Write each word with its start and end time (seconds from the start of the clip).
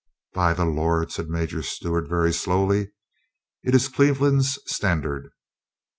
"By 0.33 0.55
the 0.55 0.65
Lord," 0.65 1.11
said 1.11 1.29
Major 1.29 1.61
Stewart 1.61 2.09
very 2.09 2.33
slowly, 2.33 2.91
"it 3.63 3.75
is 3.75 3.87
Cleveland's 3.87 4.57
standard 4.65 5.31